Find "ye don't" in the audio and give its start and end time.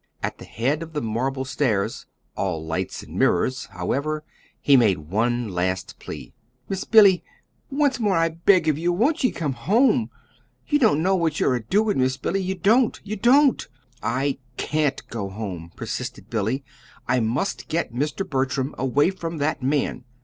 10.67-11.03, 12.41-12.99, 13.03-13.67